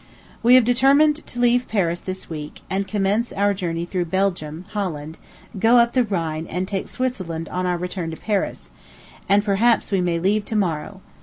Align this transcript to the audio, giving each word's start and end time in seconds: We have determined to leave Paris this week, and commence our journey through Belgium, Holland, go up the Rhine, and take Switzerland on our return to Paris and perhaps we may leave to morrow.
We 0.41 0.55
have 0.55 0.65
determined 0.65 1.27
to 1.27 1.39
leave 1.39 1.67
Paris 1.67 1.99
this 1.99 2.27
week, 2.27 2.61
and 2.71 2.87
commence 2.87 3.31
our 3.31 3.53
journey 3.53 3.85
through 3.85 4.05
Belgium, 4.05 4.65
Holland, 4.69 5.19
go 5.59 5.77
up 5.77 5.93
the 5.93 6.03
Rhine, 6.03 6.47
and 6.47 6.67
take 6.67 6.87
Switzerland 6.87 7.47
on 7.49 7.67
our 7.67 7.77
return 7.77 8.09
to 8.09 8.17
Paris 8.17 8.71
and 9.29 9.45
perhaps 9.45 9.91
we 9.91 10.01
may 10.01 10.17
leave 10.17 10.43
to 10.45 10.55
morrow. 10.55 11.01